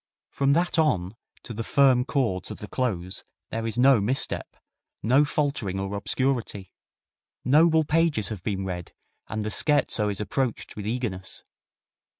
From 0.31 0.53
that 0.53 0.79
on 0.79 1.15
to 1.43 1.53
the 1.53 1.63
firm 1.63 2.05
chords 2.05 2.49
of 2.49 2.57
the 2.57 2.67
close 2.67 3.23
there 3.51 3.67
is 3.67 3.77
no 3.77 4.01
misstep, 4.01 4.57
no 5.03 5.23
faltering 5.23 5.79
or 5.79 5.93
obscurity. 5.95 6.73
Noble 7.45 7.83
pages 7.83 8.29
have 8.29 8.41
been 8.41 8.65
read, 8.65 8.93
and 9.27 9.43
the 9.43 9.51
scherzo 9.51 10.09
is 10.09 10.19
approached 10.19 10.75
with 10.75 10.87
eagerness. 10.87 11.43